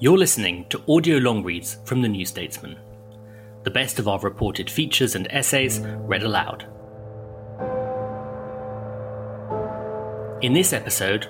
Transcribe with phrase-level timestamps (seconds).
[0.00, 2.76] You're listening to audio long reads from The New Statesman,
[3.62, 6.66] the best of our reported features and essays read aloud.
[10.42, 11.28] In this episode,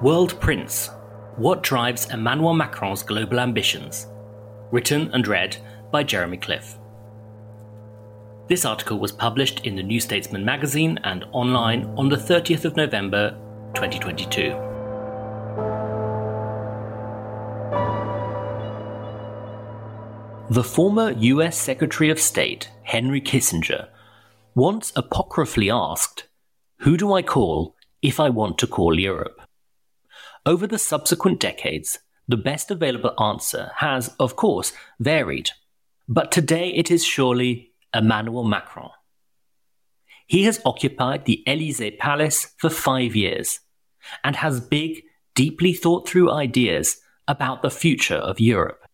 [0.00, 0.88] World Prince
[1.36, 4.06] What Drives Emmanuel Macron's Global Ambitions?
[4.70, 5.58] Written and read
[5.92, 6.78] by Jeremy Cliffe.
[8.48, 12.76] This article was published in the New Statesman magazine and online on the 30th of
[12.76, 13.32] November
[13.74, 14.65] 2022.
[20.48, 23.88] The former US Secretary of State, Henry Kissinger,
[24.54, 26.28] once apocryphally asked,
[26.82, 29.40] Who do I call if I want to call Europe?
[30.46, 35.50] Over the subsequent decades, the best available answer has, of course, varied,
[36.06, 38.90] but today it is surely Emmanuel Macron.
[40.28, 43.58] He has occupied the Elysee Palace for five years
[44.22, 45.02] and has big,
[45.34, 48.85] deeply thought through ideas about the future of Europe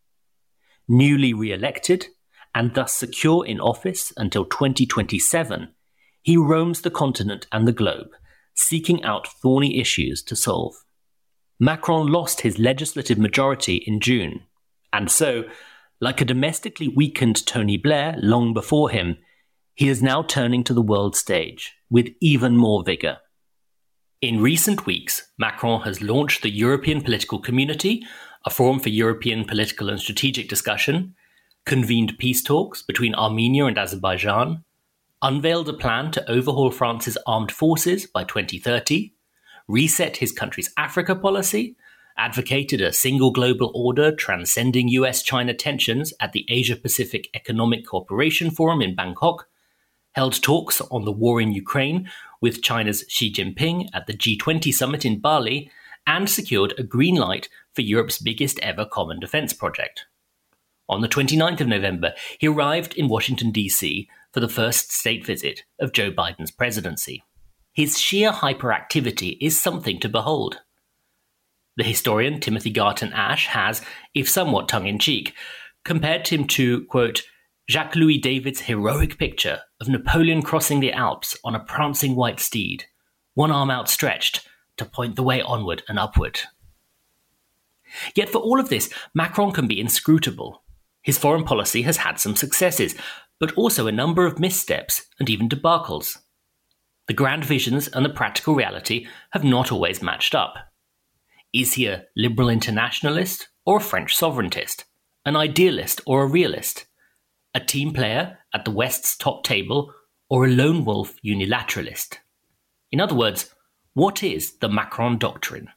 [0.88, 2.06] newly re elected,
[2.54, 5.68] and thus secure in office until 2027,
[6.22, 8.08] he roams the continent and the globe,
[8.54, 10.74] seeking out thorny issues to solve.
[11.58, 14.42] Macron lost his legislative majority in June,
[14.92, 15.44] and so,
[16.00, 19.18] like a domestically weakened Tony Blair long before him,
[19.74, 23.18] he is now turning to the world stage with even more vigour.
[24.20, 28.04] In recent weeks, Macron has launched the European Political Community,
[28.44, 31.14] a forum for European political and strategic discussion,
[31.64, 34.64] convened peace talks between Armenia and Azerbaijan,
[35.20, 39.12] unveiled a plan to overhaul France's armed forces by 2030,
[39.68, 41.76] reset his country's Africa policy,
[42.16, 48.50] advocated a single global order transcending US China tensions at the Asia Pacific Economic Cooperation
[48.50, 49.48] Forum in Bangkok,
[50.12, 52.10] held talks on the war in Ukraine
[52.40, 55.70] with China's Xi Jinping at the G20 summit in Bali,
[56.06, 60.06] and secured a green light for Europe's biggest ever common defence project.
[60.88, 64.08] On the 29th of November, he arrived in Washington, D.C.
[64.32, 67.24] for the first state visit of Joe Biden's presidency.
[67.72, 70.60] His sheer hyperactivity is something to behold.
[71.76, 73.80] The historian Timothy Garton Ash has,
[74.14, 75.34] if somewhat tongue in cheek,
[75.84, 77.22] compared him to, quote,
[77.70, 82.84] Jacques Louis David's heroic picture of Napoleon crossing the Alps on a prancing white steed,
[83.34, 84.46] one arm outstretched
[84.76, 86.40] to point the way onward and upward.
[88.14, 90.62] Yet for all of this, Macron can be inscrutable.
[91.02, 92.94] His foreign policy has had some successes,
[93.38, 96.18] but also a number of missteps and even debacles.
[97.08, 100.54] The grand visions and the practical reality have not always matched up.
[101.52, 104.84] Is he a liberal internationalist or a French sovereigntist?
[105.26, 106.86] An idealist or a realist?
[107.54, 109.92] A team player at the West's top table
[110.30, 112.18] or a lone wolf unilateralist?
[112.90, 113.52] In other words,
[113.94, 115.68] what is the Macron doctrine?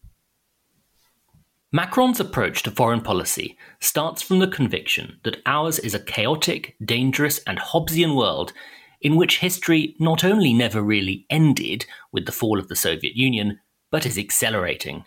[1.74, 7.40] Macron's approach to foreign policy starts from the conviction that ours is a chaotic, dangerous,
[7.40, 8.54] and Hobbesian world
[9.02, 13.60] in which history not only never really ended with the fall of the Soviet Union,
[13.92, 15.04] but is accelerating.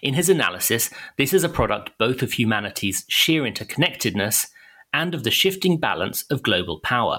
[0.00, 4.46] In his analysis, this is a product both of humanity's sheer interconnectedness
[4.92, 7.18] and of the shifting balance of global power,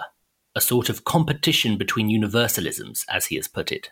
[0.55, 3.91] a sort of competition between universalisms, as he has put it.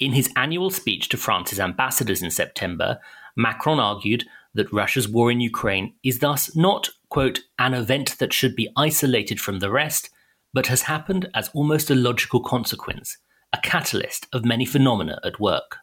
[0.00, 2.98] In his annual speech to France's ambassadors in September,
[3.36, 4.24] Macron argued
[4.54, 9.38] that Russia's war in Ukraine is thus not, quote, an event that should be isolated
[9.38, 10.08] from the rest,
[10.54, 13.18] but has happened as almost a logical consequence,
[13.52, 15.76] a catalyst of many phenomena at work.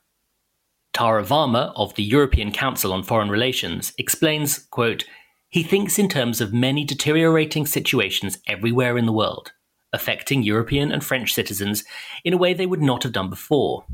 [0.94, 5.06] Tara Varma of the European Council on Foreign Relations explains, quote,
[5.50, 9.54] he thinks in terms of many deteriorating situations everywhere in the world,
[9.94, 11.84] affecting European and French citizens
[12.26, 13.86] in a way they would not have done before.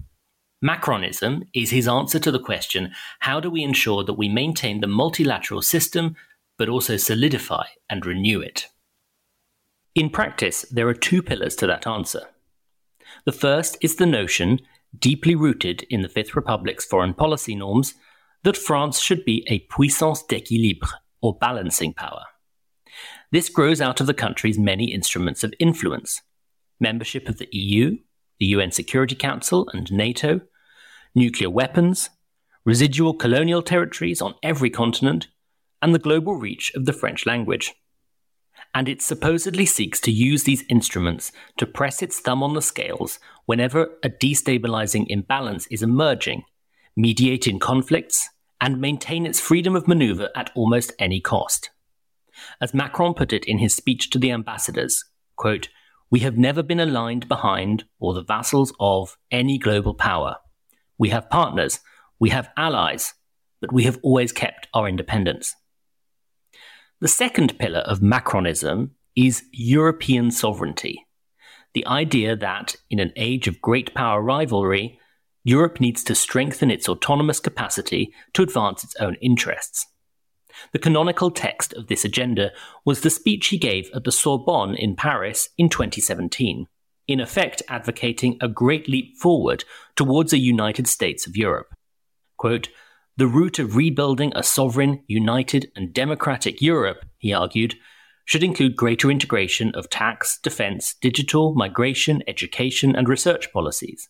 [0.64, 4.88] Macronism is his answer to the question how do we ensure that we maintain the
[4.88, 6.16] multilateral system
[6.58, 8.68] but also solidify and renew it?
[9.94, 12.22] In practice, there are two pillars to that answer.
[13.26, 14.62] The first is the notion,
[14.98, 17.96] deeply rooted in the Fifth Republic's foreign policy norms,
[18.44, 20.88] that France should be a puissance d'équilibre,
[21.22, 22.24] or balancing power.
[23.32, 26.22] This grows out of the country's many instruments of influence
[26.80, 27.98] membership of the EU,
[28.40, 30.42] the UN Security Council, and NATO,
[31.16, 32.10] nuclear weapons,
[32.66, 35.28] residual colonial territories on every continent,
[35.82, 37.74] and the global reach of the French language
[38.74, 43.20] and it supposedly seeks to use these instruments to press its thumb on the scales
[43.46, 46.44] whenever a destabilizing imbalance is emerging,
[46.96, 48.30] mediate in conflicts,
[48.60, 51.70] and maintain its freedom of maneuver at almost any cost.
[52.60, 55.06] As Macron put it in his speech to the ambassadors,
[55.36, 55.70] quote,
[56.10, 60.38] we have never been aligned behind or the vassals of any global power.
[61.04, 61.82] We have partners,
[62.18, 63.14] we have allies,
[63.60, 65.54] but we have always kept our independence.
[67.02, 71.06] The second pillar of Macronism is European sovereignty.
[71.74, 74.98] The idea that, in an age of great power rivalry,
[75.44, 79.86] Europe needs to strengthen its autonomous capacity to advance its own interests.
[80.72, 82.54] The canonical text of this agenda
[82.86, 86.68] was the speech he gave at the Sorbonne in Paris in 2017,
[87.08, 89.64] in effect advocating a great leap forward
[89.96, 91.74] towards a United States of Europe.
[92.38, 92.70] Quote,
[93.16, 97.76] the route of rebuilding a sovereign, united, and democratic Europe, he argued,
[98.26, 104.10] should include greater integration of tax, defense, digital, migration, education, and research policies.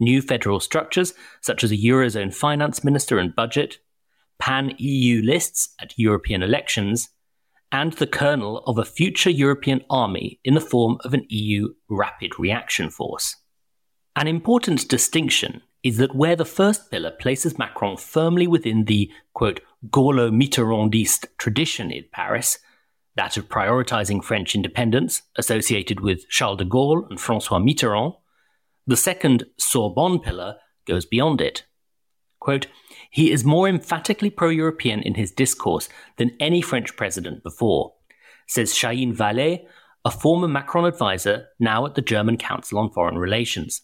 [0.00, 3.78] New federal structures, such as a Eurozone finance minister and budget,
[4.40, 7.10] pan EU lists at European elections,
[7.72, 12.38] and the kernel of a future European army in the form of an EU rapid
[12.38, 13.36] reaction force.
[14.14, 19.60] An important distinction is that where the first pillar places Macron firmly within the, quote,
[19.88, 22.58] Gaullo Mitterrandist tradition in Paris,
[23.16, 28.14] that of prioritizing French independence, associated with Charles de Gaulle and Francois Mitterrand,
[28.86, 31.64] the second Sorbonne pillar goes beyond it.
[32.38, 32.66] Quote,
[33.12, 37.92] he is more emphatically pro European in his discourse than any French president before,
[38.48, 39.66] says Shahin Vallée,
[40.02, 43.82] a former Macron advisor now at the German Council on Foreign Relations.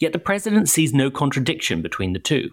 [0.00, 2.50] Yet the president sees no contradiction between the two.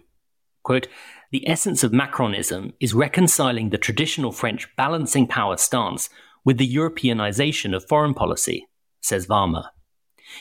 [0.63, 0.87] Quote,
[1.31, 6.09] the essence of Macronism is reconciling the traditional French balancing power stance
[6.43, 8.67] with the Europeanization of foreign policy,
[9.01, 9.65] says Varma.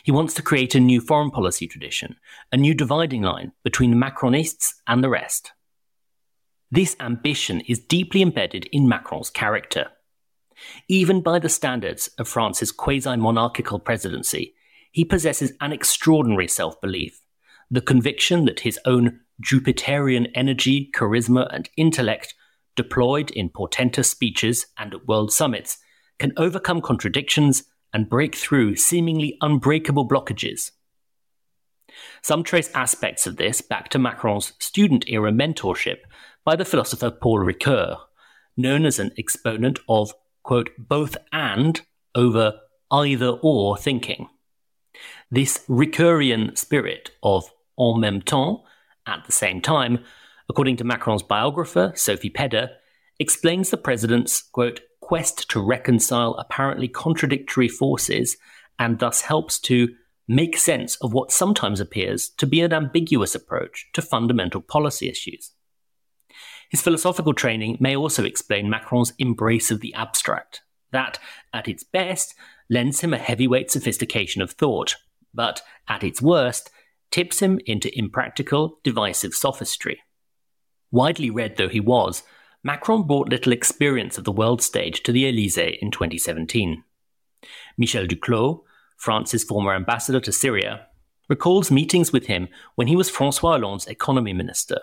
[0.02, 2.16] He wants to create a new foreign policy tradition,
[2.52, 5.52] a new dividing line between the Macronists and the rest.
[6.70, 9.88] This ambition is deeply embedded in Macron's character.
[10.88, 14.54] Even by the standards of France's quasi monarchical presidency,
[14.90, 17.20] he possesses an extraordinary self belief,
[17.70, 22.34] the conviction that his own Jupiterian energy, charisma, and intellect,
[22.75, 25.78] deployed in portentous speeches and at world summits,
[26.19, 27.64] can overcome contradictions
[27.96, 30.72] and break through seemingly unbreakable blockages.
[32.20, 36.00] Some trace aspects of this back to Macron's student era mentorship
[36.44, 37.96] by the philosopher Paul Ricoeur,
[38.54, 40.12] known as an exponent of,
[40.43, 41.81] quote, both and
[42.14, 42.60] over
[42.90, 44.28] either or thinking.
[45.31, 48.60] This Ricoeurian spirit of en même temps,
[49.06, 50.04] at the same time,
[50.50, 52.73] according to Macron's biographer, Sophie Pedder,
[53.18, 58.37] explains the president's, quote, quest to reconcile apparently contradictory forces
[58.78, 59.94] and thus helps to
[60.28, 65.52] make sense of what sometimes appears to be an ambiguous approach to fundamental policy issues.
[66.68, 71.18] His philosophical training may also explain Macron's embrace of the abstract, that,
[71.52, 72.35] at its best,
[72.68, 74.96] lends him a heavyweight sophistication of thought,
[75.32, 76.70] but at its worst,
[77.12, 80.00] tips him into impractical, divisive sophistry.
[80.90, 82.25] Widely read though he was,
[82.66, 86.82] Macron brought little experience of the world stage to the Elysee in 2017.
[87.78, 88.62] Michel Duclos,
[88.96, 90.88] France's former ambassador to Syria,
[91.28, 94.80] recalls meetings with him when he was Francois Hollande's economy minister.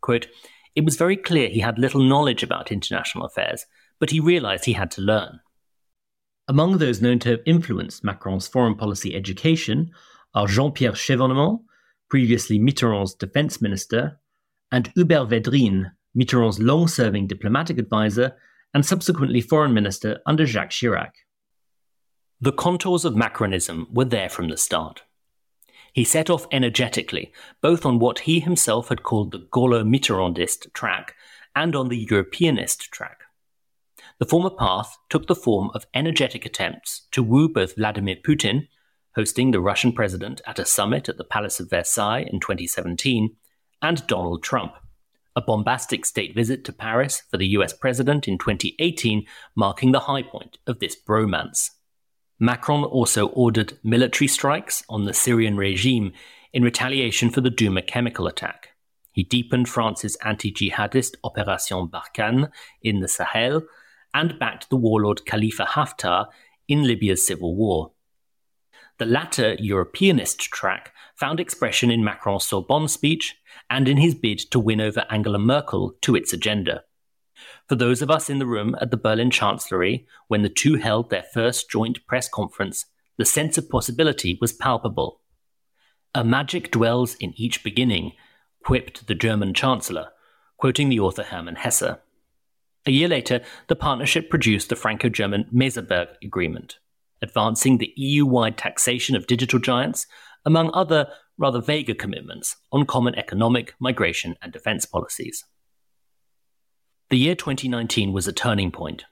[0.00, 0.28] Quote,
[0.74, 3.66] it was very clear he had little knowledge about international affairs,
[3.98, 5.40] but he realized he had to learn.
[6.48, 9.90] Among those known to have influenced Macron's foreign policy education
[10.32, 11.64] are Jean Pierre Chevènement,
[12.08, 14.18] previously Mitterrand's defense minister,
[14.72, 18.36] and Hubert Védrine, Mitterrand's long serving diplomatic advisor
[18.74, 21.10] and subsequently foreign minister under Jacques Chirac.
[22.40, 25.02] The contours of Macronism were there from the start.
[25.92, 31.14] He set off energetically, both on what he himself had called the Gaullo Mitterrandist track
[31.54, 33.22] and on the Europeanist track.
[34.18, 38.68] The former path took the form of energetic attempts to woo both Vladimir Putin,
[39.16, 43.36] hosting the Russian president at a summit at the Palace of Versailles in 2017,
[43.82, 44.74] and Donald Trump,
[45.36, 50.22] a bombastic state visit to Paris for the US president in 2018, marking the high
[50.22, 51.70] point of this bromance.
[52.38, 56.12] Macron also ordered military strikes on the Syrian regime
[56.52, 58.70] in retaliation for the Douma chemical attack.
[59.12, 62.50] He deepened France's anti jihadist Operation Barkhane
[62.82, 63.62] in the Sahel
[64.14, 66.26] and backed the warlord Khalifa Haftar
[66.68, 67.92] in Libya's civil war.
[68.98, 73.36] The latter Europeanist track found expression in Macron's Sorbonne speech
[73.70, 76.82] and in his bid to win over Angela Merkel to its agenda.
[77.68, 81.08] For those of us in the room at the Berlin Chancellery when the two held
[81.08, 82.86] their first joint press conference,
[83.16, 85.20] the sense of possibility was palpable.
[86.14, 88.12] A magic dwells in each beginning,
[88.64, 90.08] quipped the German Chancellor,
[90.56, 91.96] quoting the author Hermann Hesse.
[92.86, 96.78] A year later, the partnership produced the Franco German Meseberg Agreement,
[97.22, 100.06] advancing the EU wide taxation of digital giants,
[100.44, 101.08] among other
[101.40, 105.46] rather vaguer commitments on common economic, migration, and defence policies.
[107.08, 109.06] The year 2019 was a turning point.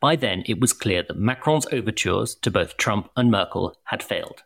[0.00, 4.42] By then, it was clear that Macron's overtures to both Trump and Merkel had failed.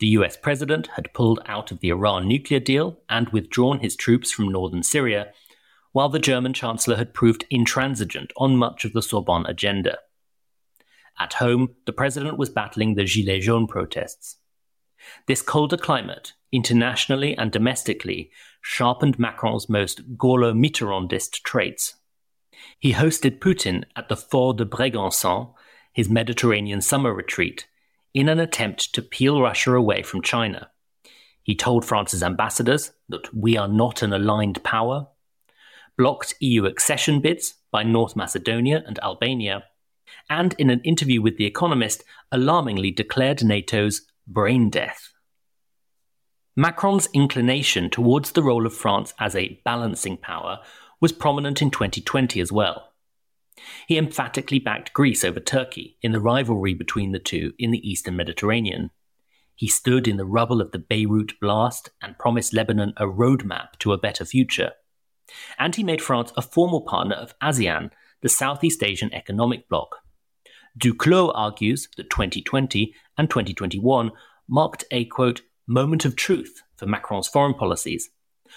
[0.00, 4.32] The US president had pulled out of the Iran nuclear deal and withdrawn his troops
[4.32, 5.32] from northern Syria,
[5.92, 9.98] while the German chancellor had proved intransigent on much of the Sorbonne agenda.
[11.20, 14.38] At home, the president was battling the Gilets jaunes protests.
[15.26, 18.30] This colder climate, internationally and domestically,
[18.60, 21.94] sharpened Macron's most Gaullo Mitterrandist traits.
[22.78, 25.54] He hosted Putin at the Fort de Brégançon,
[25.92, 27.66] his Mediterranean summer retreat,
[28.14, 30.70] in an attempt to peel Russia away from China.
[31.42, 35.08] He told France's ambassadors that we are not an aligned power,
[35.98, 39.64] blocked EU accession bids by North Macedonia and Albania,
[40.30, 45.12] and in an interview with The Economist, alarmingly declared NATO's brain death.
[46.54, 50.60] Macron's inclination towards the role of France as a balancing power
[51.00, 52.92] was prominent in 2020 as well.
[53.86, 58.16] He emphatically backed Greece over Turkey in the rivalry between the two in the eastern
[58.16, 58.90] Mediterranean.
[59.54, 63.92] He stood in the rubble of the Beirut blast and promised Lebanon a roadmap to
[63.92, 64.72] a better future.
[65.58, 69.96] And he made France a formal partner of ASEAN, the Southeast Asian Economic Bloc.
[70.78, 74.10] Duclos argues that 2020 and 2021
[74.48, 78.10] marked a quote, moment of truth for Macron's foreign policies,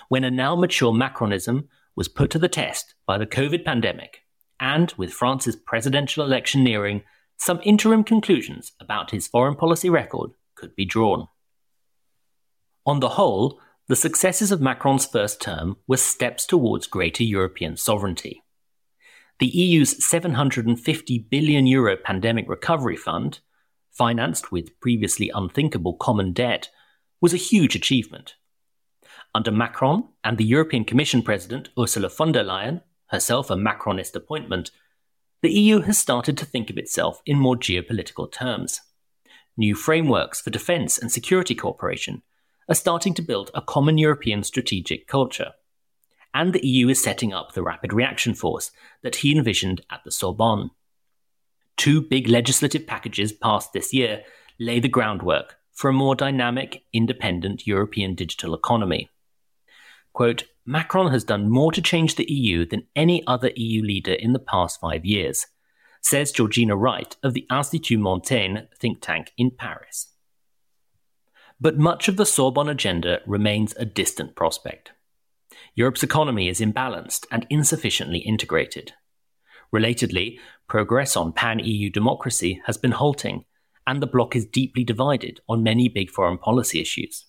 [0.10, 4.22] when a now mature Macronism was put to the test by the COVID pandemic
[4.60, 7.04] and with France's presidential election nearing,
[7.38, 11.28] some interim conclusions about his foreign policy record could be drawn.
[12.86, 18.44] On the whole, the successes of Macron's first term were steps towards greater European sovereignty.
[19.40, 23.42] The EU's 750 billion euro pandemic recovery fund,
[23.98, 26.70] financed with previously unthinkable common debt,
[27.22, 28.36] was a huge achievement.
[29.34, 34.72] Under Macron and the European Commission President Ursula von der Leyen, herself a Macronist appointment,
[35.42, 38.82] the EU has started to think of itself in more geopolitical terms.
[39.58, 42.24] New frameworks for defence and security cooperation
[42.68, 45.52] are starting to build a common European strategic culture.
[46.34, 48.72] And the EU is setting up the rapid reaction force
[49.04, 50.72] that he envisioned at the Sorbonne.
[51.78, 54.24] Two big legislative packages passed this year
[54.60, 59.10] lay the groundwork for a more dynamic, independent European digital economy.
[60.14, 64.34] Quote, Macron has done more to change the EU than any other EU leader in
[64.34, 65.46] the past five years,
[66.02, 70.14] says Georgina Wright of the Institut Montaigne think tank in Paris.
[71.60, 74.94] But much of the Sorbonne agenda remains a distant prospect.
[75.74, 78.94] Europe's economy is imbalanced and insufficiently integrated.
[79.74, 83.46] Relatedly, progress on pan EU democracy has been halting,
[83.88, 87.26] and the bloc is deeply divided on many big foreign policy issues.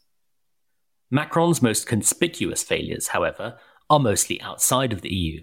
[1.11, 5.43] Macron's most conspicuous failures, however, are mostly outside of the EU.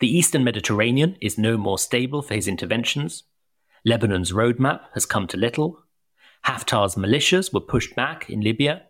[0.00, 3.24] The eastern Mediterranean is no more stable for his interventions.
[3.84, 5.80] Lebanon's roadmap has come to little.
[6.46, 8.82] Haftar's militias were pushed back in Libya.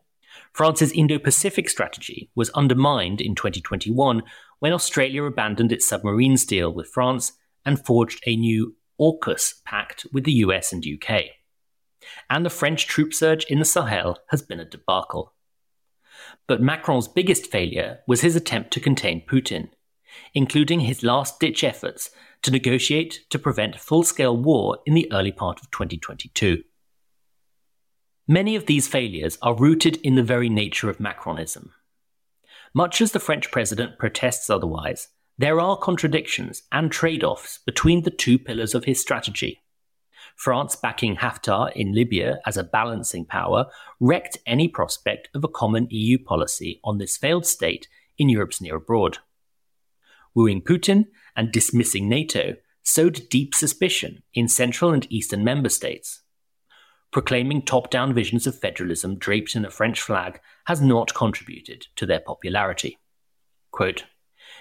[0.53, 4.23] France's Indo Pacific strategy was undermined in 2021
[4.59, 7.33] when Australia abandoned its submarines deal with France
[7.65, 11.23] and forged a new AUKUS pact with the US and UK.
[12.29, 15.35] And the French troop surge in the Sahel has been a debacle.
[16.47, 19.71] But Macron's biggest failure was his attempt to contain Putin,
[20.35, 22.11] including his last ditch efforts
[22.43, 26.63] to negotiate to prevent full scale war in the early part of 2022.
[28.29, 31.71] Many of these failures are rooted in the very nature of Macronism.
[32.73, 38.11] Much as the French president protests otherwise, there are contradictions and trade offs between the
[38.11, 39.61] two pillars of his strategy.
[40.37, 43.67] France backing Haftar in Libya as a balancing power
[44.01, 47.89] wrecked any prospect of a common EU policy on this failed state
[48.19, 49.19] in Europe's near abroad.
[50.35, 56.23] Wooing Putin and dismissing NATO sowed deep suspicion in Central and Eastern member states.
[57.13, 62.07] Proclaiming top down visions of federalism draped in a French flag has not contributed to
[62.07, 62.99] their popularity.
[63.71, 64.05] Quote,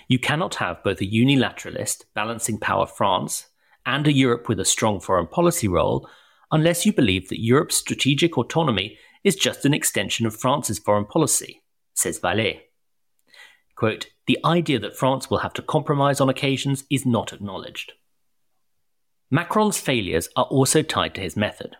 [0.07, 3.47] you cannot have both a unilateralist, balancing power France
[3.85, 6.07] and a Europe with a strong foreign policy role
[6.51, 11.63] unless you believe that Europe's strategic autonomy is just an extension of France's foreign policy,
[11.93, 12.59] says Vallée.
[13.75, 17.93] Quote, the idea that France will have to compromise on occasions is not acknowledged.
[19.31, 21.75] Macron's failures are also tied to his method.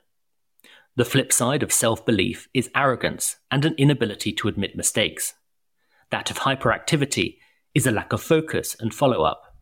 [0.96, 5.34] The flip side of self belief is arrogance and an inability to admit mistakes.
[6.10, 7.38] That of hyperactivity
[7.74, 9.56] is a lack of focus and follow up.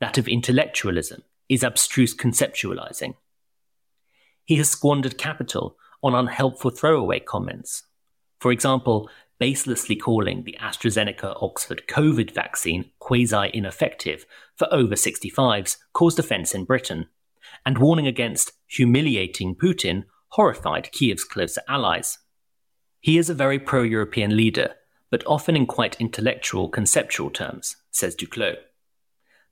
[0.00, 3.14] That of intellectualism is abstruse conceptualizing.
[4.44, 7.84] He has squandered capital on unhelpful throwaway comments.
[8.38, 14.26] For example, baselessly calling the AstraZeneca Oxford COVID vaccine quasi ineffective
[14.56, 17.06] for over 65s caused offence in Britain
[17.66, 22.18] and warning against humiliating Putin horrified Kiev's closer allies.
[23.00, 24.74] He is a very pro European leader,
[25.10, 28.56] but often in quite intellectual, conceptual terms, says Duclos.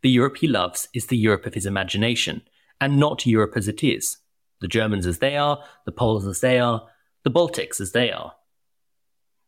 [0.02, 2.42] The Europe he loves is the Europe of his imagination,
[2.80, 4.18] and not Europe as it is.
[4.60, 6.86] The Germans as they are, the Poles as they are,
[7.24, 8.34] the Baltics as they are.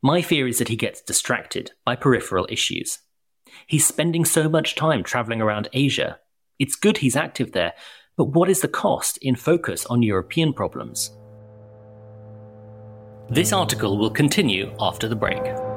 [0.02, 2.98] My fear is that he gets distracted by peripheral issues.
[3.66, 6.18] He's spending so much time travelling around Asia.
[6.58, 7.74] It's good he's active there,
[8.16, 11.16] but what is the cost in focus on European problems?
[13.28, 15.69] This article will continue after the break.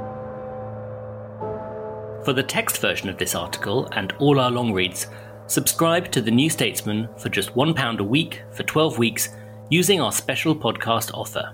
[2.24, 5.08] For the text version of this article and all our long reads,
[5.48, 9.36] subscribe to The New Statesman for just £1 a week for 12 weeks
[9.70, 11.54] using our special podcast offer.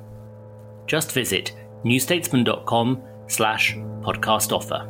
[0.86, 4.88] Just visit newstatesman.com slash podcast offer.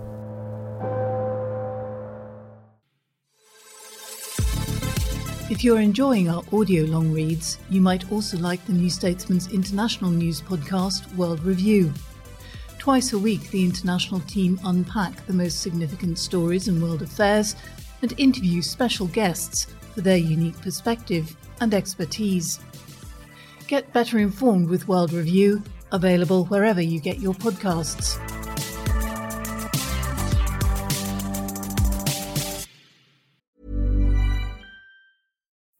[5.49, 10.11] If you're enjoying our audio long reads, you might also like the New Statesman's international
[10.11, 11.93] news podcast, World Review.
[12.79, 17.55] Twice a week, the international team unpack the most significant stories in world affairs
[18.01, 22.59] and interview special guests for their unique perspective and expertise.
[23.67, 25.61] Get better informed with World Review,
[25.91, 28.17] available wherever you get your podcasts.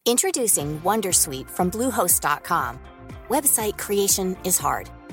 [0.04, 2.78] Introducing Wondersuite from Bluehost.com.
[3.30, 4.90] Website creation is hard,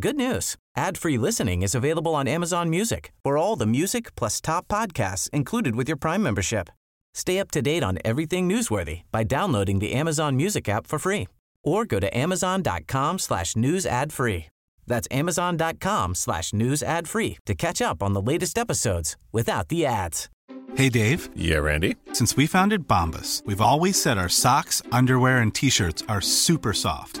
[0.00, 0.56] Good news.
[0.74, 3.12] Ad-free listening is available on Amazon Music.
[3.22, 6.70] For all the music plus top podcasts included with your Prime membership.
[7.12, 11.28] Stay up to date on everything newsworthy by downloading the Amazon Music app for free
[11.62, 14.46] or go to amazon.com slash news ad free.
[14.86, 19.84] That's amazon.com slash news ad free to catch up on the latest episodes without the
[19.84, 20.30] ads.
[20.74, 21.28] Hey, Dave.
[21.36, 21.96] Yeah, Randy.
[22.14, 27.20] Since we founded Bombas, we've always said our socks, underwear, and T-shirts are super soft.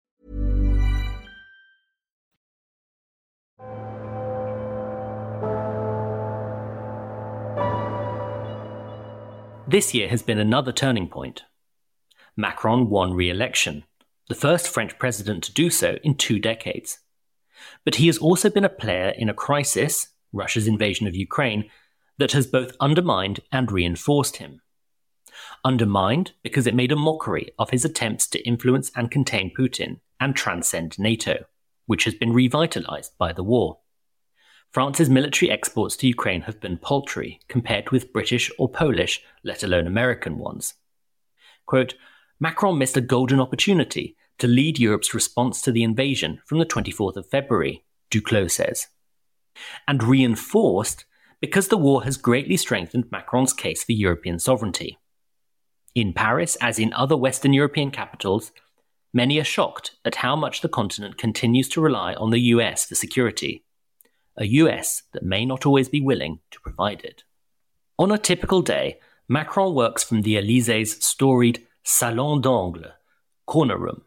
[9.71, 11.43] This year has been another turning point.
[12.35, 13.85] Macron won re election,
[14.27, 16.99] the first French president to do so in two decades.
[17.85, 21.69] But he has also been a player in a crisis, Russia's invasion of Ukraine,
[22.17, 24.59] that has both undermined and reinforced him.
[25.63, 30.35] Undermined because it made a mockery of his attempts to influence and contain Putin and
[30.35, 31.45] transcend NATO,
[31.85, 33.77] which has been revitalized by the war.
[34.71, 39.85] France's military exports to Ukraine have been paltry compared with British or Polish, let alone
[39.85, 40.75] American ones.
[41.65, 41.95] Quote,
[42.39, 47.17] Macron missed a golden opportunity to lead Europe's response to the invasion from the 24th
[47.17, 48.87] of February, Duclos says.
[49.87, 51.05] And reinforced
[51.41, 54.97] because the war has greatly strengthened Macron's case for European sovereignty.
[55.93, 58.53] In Paris, as in other Western European capitals,
[59.13, 62.95] many are shocked at how much the continent continues to rely on the US for
[62.95, 63.65] security,
[64.37, 67.23] a US that may not always be willing to provide it.
[67.97, 72.91] On a typical day, Macron works from the Élysées' storied Salon d'Angle,
[73.45, 74.01] corner room.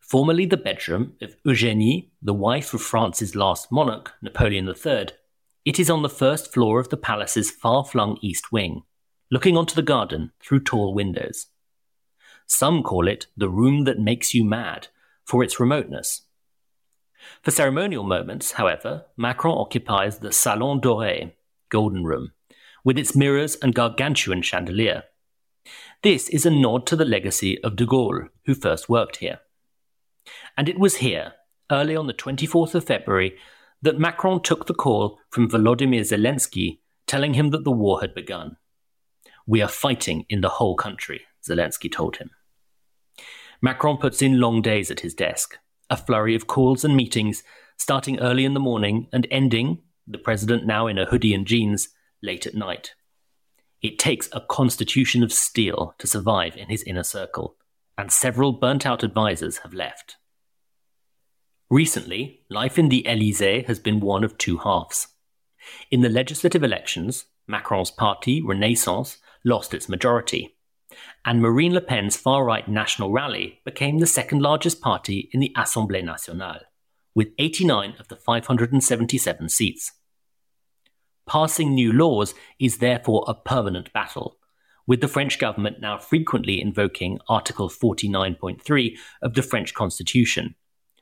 [0.00, 5.08] Formerly the bedroom of Eugénie, the wife of France's last monarch, Napoleon III,
[5.64, 8.82] it is on the first floor of the palace's far flung east wing
[9.30, 11.46] looking onto the garden through tall windows.
[12.46, 14.88] Some call it the room that makes you mad
[15.24, 16.22] for its remoteness.
[17.42, 21.32] For ceremonial moments, however, Macron occupies the Salon Doré,
[21.68, 22.32] Golden Room,
[22.84, 25.04] with its mirrors and gargantuan chandelier.
[26.02, 29.40] This is a nod to the legacy of de Gaulle, who first worked here.
[30.56, 31.34] And it was here,
[31.70, 33.36] early on the 24th of February,
[33.82, 38.56] that Macron took the call from Volodymyr Zelensky telling him that the war had begun.
[39.46, 42.30] We are fighting in the whole country, Zelensky told him.
[43.60, 45.58] Macron puts in long days at his desk,
[45.90, 47.42] a flurry of calls and meetings,
[47.76, 51.88] starting early in the morning and ending, the president now in a hoodie and jeans,
[52.22, 52.94] late at night.
[53.82, 57.56] It takes a constitution of steel to survive in his inner circle,
[57.98, 60.16] and several burnt out advisers have left.
[61.70, 65.08] Recently, life in the Elysee has been one of two halves.
[65.90, 70.56] In the legislative elections, Macron's party, Renaissance, lost its majority.
[71.24, 75.52] And Marine Le Pen's far right National Rally became the second largest party in the
[75.56, 76.62] Assemblée Nationale,
[77.14, 79.92] with 89 of the 577 seats.
[81.26, 84.38] Passing new laws is therefore a permanent battle,
[84.86, 90.54] with the French government now frequently invoking Article 49.3 of the French Constitution,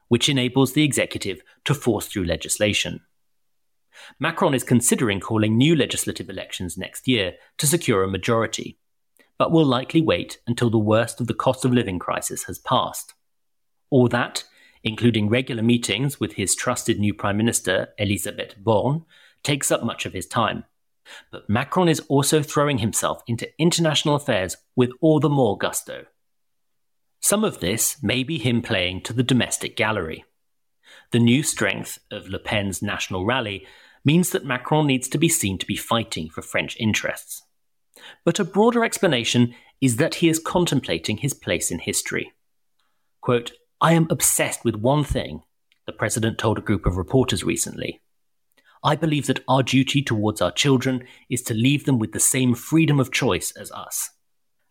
[0.08, 3.00] which enables the executive to force through legislation.
[4.20, 8.78] Macron is considering calling new legislative elections next year to secure a majority,
[9.38, 13.14] but will likely wait until the worst of the cost of living crisis has passed.
[13.90, 14.44] All that,
[14.82, 19.04] including regular meetings with his trusted new Prime Minister, Elisabeth Borne,
[19.42, 20.64] takes up much of his time.
[21.30, 26.06] But Macron is also throwing himself into international affairs with all the more gusto.
[27.20, 30.24] Some of this may be him playing to the domestic gallery.
[31.10, 33.66] The new strength of Le Pen's national rally
[34.04, 37.42] means that Macron needs to be seen to be fighting for French interests.
[38.24, 42.32] But a broader explanation is that he is contemplating his place in history.
[43.20, 45.42] Quote, I am obsessed with one thing,
[45.86, 48.00] the president told a group of reporters recently.
[48.82, 52.54] I believe that our duty towards our children is to leave them with the same
[52.54, 54.10] freedom of choice as us.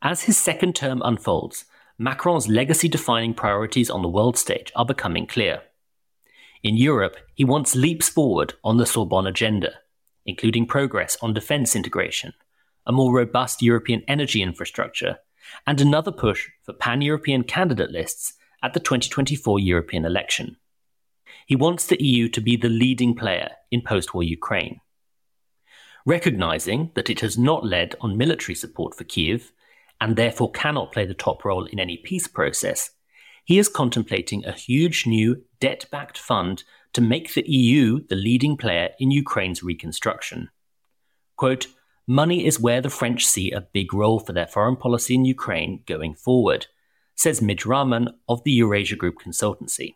[0.02, 1.66] As his second term unfolds,
[1.98, 5.64] Macron's legacy defining priorities on the world stage are becoming clear.
[6.64, 9.74] In Europe, he wants leaps forward on the Sorbonne agenda,
[10.26, 12.34] including progress on defence integration,
[12.88, 15.18] a more robust European energy infrastructure,
[15.68, 20.58] and another push for pan European candidate lists at the 2024 European election.
[21.46, 24.82] He wants the EU to be the leading player in post war Ukraine.
[26.06, 29.52] Recognizing that it has not led on military support for Kiev,
[30.00, 32.92] and therefore cannot play the top role in any peace process,
[33.44, 38.58] he is contemplating a huge new debt backed fund to make the EU the leading
[38.58, 40.50] player in Ukraine's reconstruction.
[41.36, 41.68] Quote,
[42.10, 45.84] Money is where the French see a big role for their foreign policy in Ukraine
[45.86, 46.68] going forward,
[47.16, 49.96] says Mij Rahman of the Eurasia Group consultancy.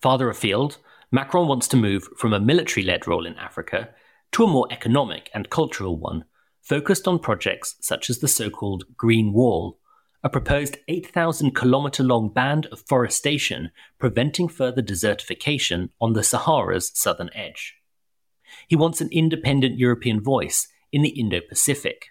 [0.00, 0.78] Farther afield,
[1.10, 3.90] Macron wants to move from a military led role in Africa
[4.32, 6.24] to a more economic and cultural one,
[6.62, 9.78] focused on projects such as the so called Green Wall,
[10.24, 17.28] a proposed 8,000 kilometre long band of forestation preventing further desertification on the Sahara's southern
[17.34, 17.74] edge.
[18.66, 22.06] He wants an independent European voice in the Indo Pacific.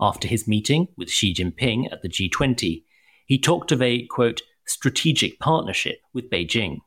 [0.00, 2.84] After his meeting with Xi Jinping at the G20,
[3.26, 6.78] he talked of a, quote, strategic partnership with Beijing.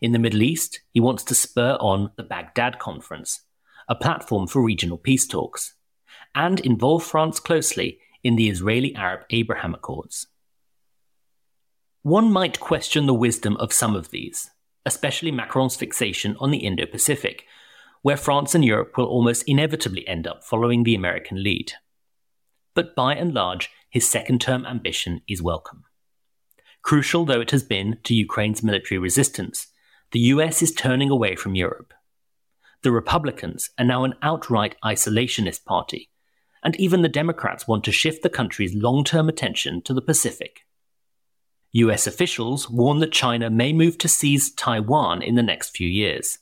[0.00, 3.44] In the Middle East, he wants to spur on the Baghdad Conference,
[3.88, 5.74] a platform for regional peace talks,
[6.34, 10.26] and involve France closely in the Israeli Arab Abraham Accords.
[12.02, 14.50] One might question the wisdom of some of these,
[14.86, 17.44] especially Macron's fixation on the Indo Pacific,
[18.02, 21.72] where France and Europe will almost inevitably end up following the American lead.
[22.74, 25.84] But by and large, his second term ambition is welcome.
[26.82, 29.66] Crucial though it has been to Ukraine's military resistance,
[30.12, 31.92] the US is turning away from Europe.
[32.82, 36.10] The Republicans are now an outright isolationist party,
[36.62, 40.60] and even the Democrats want to shift the country's long term attention to the Pacific.
[41.72, 46.38] US officials warn that China may move to seize Taiwan in the next few years.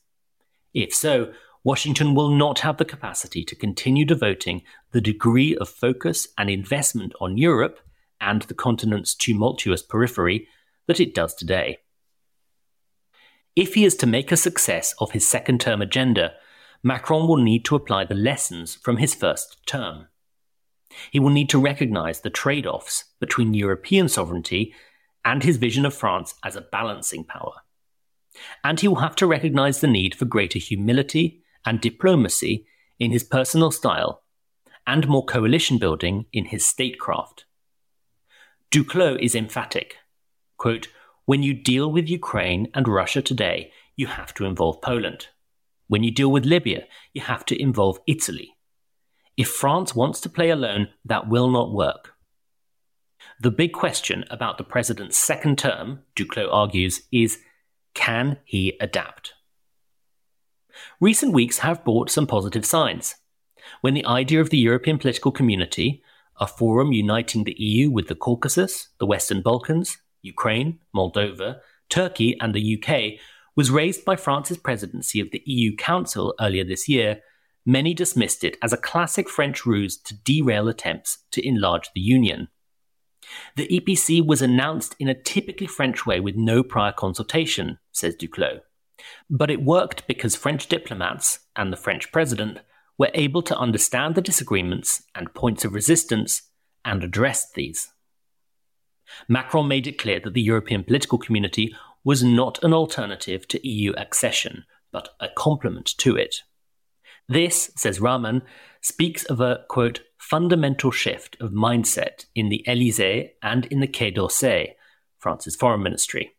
[0.73, 1.33] If so,
[1.65, 7.13] Washington will not have the capacity to continue devoting the degree of focus and investment
[7.21, 7.81] on Europe
[8.21, 10.49] and the continent's tumultuous periphery
[10.87, 11.79] that it does today.
[13.57, 16.35] If he is to make a success of his second term agenda,
[16.83, 20.07] Macron will need to apply the lessons from his first term.
[21.11, 24.75] He will need to recognize the trade offs between European sovereignty
[25.25, 27.53] and his vision of France as a balancing power.
[28.63, 32.67] And he will have to recognize the need for greater humility and diplomacy
[32.99, 34.23] in his personal style
[34.87, 37.45] and more coalition building in his statecraft.
[38.71, 39.97] Duclos is emphatic.
[40.57, 40.89] Quote,
[41.27, 45.27] when you deal with Ukraine and Russia today, you have to involve Poland.
[45.89, 48.55] When you deal with Libya, you have to involve Italy.
[49.37, 52.15] If France wants to play alone, that will not work.
[53.41, 57.41] The big question about the president's second term, Duclos argues, is
[57.93, 59.35] can he adapt?
[61.01, 63.17] Recent weeks have brought some positive signs.
[63.81, 66.03] When the idea of the European political community,
[66.41, 72.55] a forum uniting the EU with the Caucasus, the Western Balkans, Ukraine, Moldova, Turkey, and
[72.55, 73.21] the UK,
[73.57, 77.21] was raised by France's presidency of the EU Council earlier this year,
[77.67, 82.49] many dismissed it as a classic French ruse to derail attempts to enlarge the Union.
[83.57, 88.61] The EPC was announced in a typically French way with no prior consultation, says Duclos.
[89.31, 92.61] But it worked because French diplomats and the French president
[92.99, 96.43] were able to understand the disagreements and points of resistance
[96.85, 97.89] and addressed these.
[99.29, 103.93] Macron made it clear that the European political community was not an alternative to EU
[103.97, 106.43] accession, but a complement to it.
[107.29, 108.43] This, says Rahman,
[108.81, 114.11] speaks of a, quote, fundamental shift of mindset in the Elysee and in the Quai
[114.11, 114.75] d'Orsay,
[115.19, 116.33] France's foreign ministry.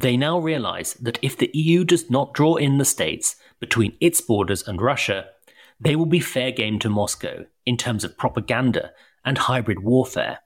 [0.00, 4.22] They now realize that if the EU does not draw in the states between its
[4.22, 5.26] borders and Russia,
[5.78, 8.92] they will be fair game to Moscow in terms of propaganda
[9.26, 10.38] and hybrid warfare.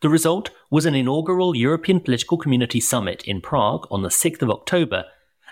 [0.00, 4.48] The result was an inaugural European Political Community Summit in Prague on the 6th of
[4.48, 5.04] October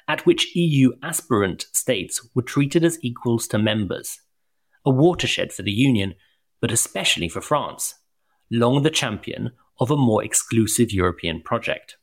[0.09, 4.23] at which EU aspirant states were treated as equals to members,
[4.87, 6.15] a watershed for the Union,
[6.63, 7.97] but especially for France,
[8.51, 11.99] long the champion of a more exclusive European project.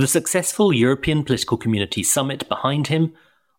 [0.00, 3.12] The successful European Political Community Summit behind him,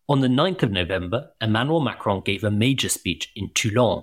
[0.08, 4.02] on the 9th of November, Emmanuel Macron gave a major speech in Toulon,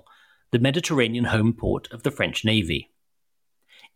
[0.50, 2.94] the Mediterranean home port of the French Navy.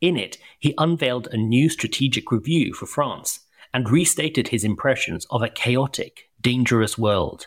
[0.03, 3.41] In it, he unveiled a new strategic review for France
[3.73, 7.47] and restated his impressions of a chaotic, dangerous world.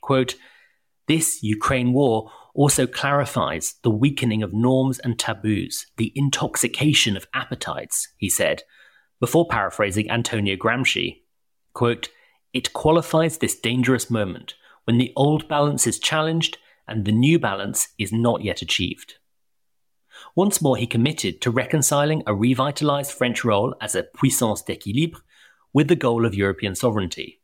[0.00, 0.36] Quote,
[1.08, 8.08] this Ukraine war also clarifies the weakening of norms and taboos, the intoxication of appetites,
[8.16, 8.62] he said,
[9.22, 11.20] before paraphrasing Antonio Gramsci.
[11.74, 12.08] Quote,
[12.52, 16.58] it qualifies this dangerous moment when the old balance is challenged
[16.88, 19.14] and the new balance is not yet achieved.
[20.34, 25.20] Once more, he committed to reconciling a revitalized French role as a puissance d'équilibre
[25.72, 27.40] with the goal of European sovereignty.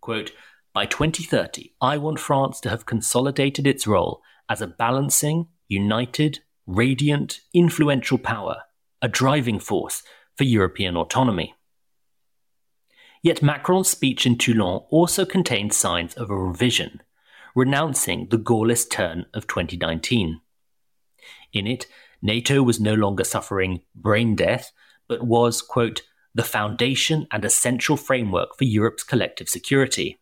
[0.00, 0.32] Quote,
[0.74, 7.42] by 2030, I want France to have consolidated its role as a balancing, united, radiant,
[7.54, 8.62] influential power,
[9.00, 10.02] a driving force
[10.36, 11.54] for European autonomy.
[13.22, 17.02] Yet Macron's speech in Toulon also contained signs of a revision,
[17.54, 20.40] renouncing the Gaullist turn of 2019.
[21.52, 21.86] In it,
[22.20, 24.72] NATO was no longer suffering brain death,
[25.08, 26.02] but was, quote,
[26.34, 30.18] the foundation and essential framework for Europe's collective security.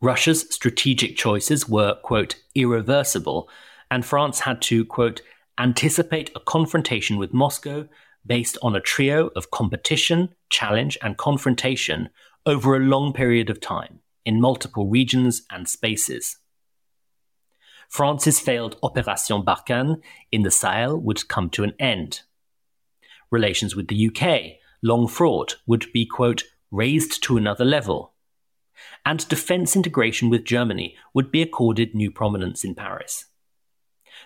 [0.00, 3.48] Russia's strategic choices were, quote, irreversible,
[3.90, 5.22] and France had to, quote,
[5.58, 7.88] anticipate a confrontation with Moscow
[8.26, 12.08] based on a trio of competition, challenge, and confrontation
[12.46, 16.38] over a long period of time in multiple regions and spaces.
[17.88, 20.00] France's failed Opération Barkhane
[20.32, 22.22] in the Sahel would come to an end.
[23.30, 28.12] Relations with the UK long fraught would be, quote, raised to another level.
[29.06, 33.26] And defence integration with Germany would be accorded new prominence in Paris.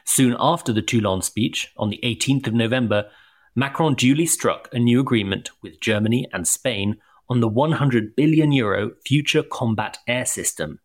[0.04, 3.10] Soon after the Toulon speech, on the 18th of November,
[3.54, 6.96] Macron duly struck a new agreement with Germany and Spain
[7.28, 10.80] on the 100 billion euro Future Combat Air System,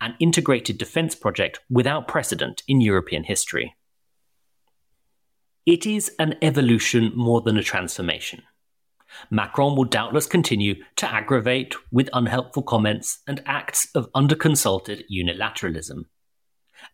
[0.00, 3.74] an integrated defence project without precedent in European history.
[5.64, 8.42] It is an evolution more than a transformation.
[9.30, 16.06] Macron will doubtless continue to aggravate with unhelpful comments and acts of underconsulted unilateralism.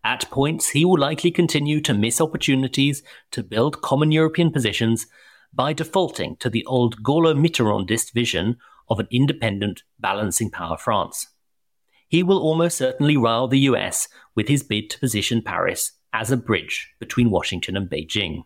[0.05, 5.07] At points, he will likely continue to miss opportunities to build common European positions
[5.53, 8.57] by defaulting to the old Gaullo Mitterrandist vision
[8.89, 11.27] of an independent, balancing power France.
[12.09, 16.37] He will almost certainly rile the US with his bid to position Paris as a
[16.37, 18.45] bridge between Washington and Beijing.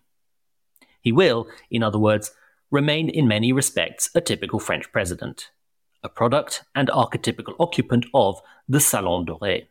[1.00, 2.32] He will, in other words,
[2.70, 5.50] remain in many respects a typical French president,
[6.02, 9.66] a product and archetypical occupant of the Salon Doré.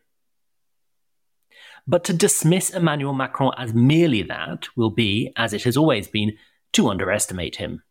[1.86, 6.36] But to dismiss Emmanuel Macron as merely that will be, as it has always been,
[6.72, 7.82] to underestimate him.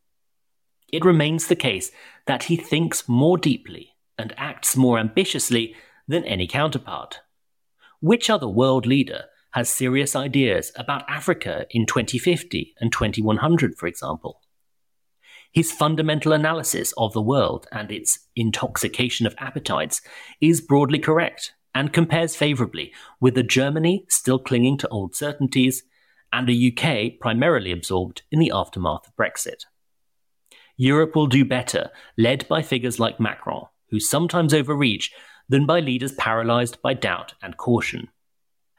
[0.92, 1.92] It remains the case
[2.26, 5.76] that he thinks more deeply and acts more ambitiously
[6.08, 7.20] than any counterpart.
[8.00, 14.42] Which other world leader has serious ideas about Africa in 2050 and 2100, for example?
[15.52, 20.02] His fundamental analysis of the world and its intoxication of appetites
[20.40, 25.84] is broadly correct and compares favourably with a Germany still clinging to old certainties
[26.34, 29.66] and a UK primarily absorbed in the aftermath of Brexit.
[30.78, 35.12] Europe will do better, led by figures like Macron, who sometimes overreach,
[35.48, 38.08] than by leaders paralysed by doubt and caution.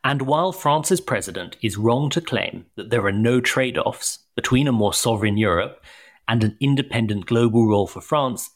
[0.02, 4.66] And while France's president is wrong to claim that there are no trade offs between
[4.66, 5.85] a more sovereign Europe
[6.26, 8.50] and an independent global role for France,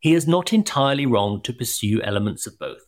[0.00, 2.87] he is not entirely wrong to pursue elements of both.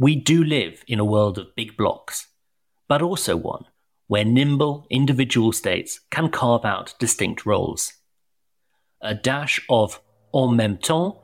[0.00, 2.28] We do live in a world of big blocs,
[2.86, 3.64] but also one
[4.06, 7.92] where nimble individual states can carve out distinct roles.
[9.02, 10.00] A dash of
[10.32, 11.18] en même temps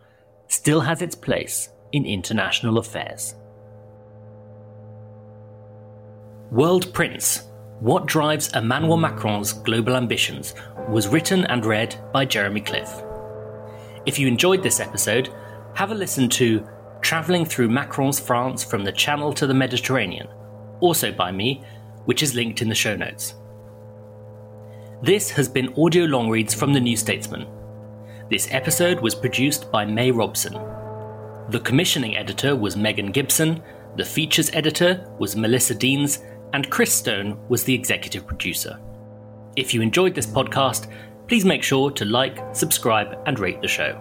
[0.49, 3.37] still has its place in international affairs.
[6.51, 7.45] World Prince
[7.81, 10.55] What Drives Emmanuel Macron's Global Ambitions
[10.89, 13.03] was written and read by Jeremy Cliffe.
[14.05, 15.33] If you enjoyed this episode,
[15.75, 16.69] have a listen to
[17.05, 20.27] Travelling Through Macron's France from the Channel to the Mediterranean,
[20.81, 21.62] also by me,
[22.07, 23.35] which is linked in the show notes.
[25.03, 27.47] This has been audio long reads from The New Statesman.
[28.31, 30.55] This episode was produced by May Robson.
[31.51, 33.62] The commissioning editor was Megan Gibson,
[33.97, 36.23] the features editor was Melissa Deans,
[36.55, 38.81] and Chris Stone was the executive producer.
[39.57, 40.90] If you enjoyed this podcast,
[41.29, 44.01] please make sure to like, subscribe, and rate the show.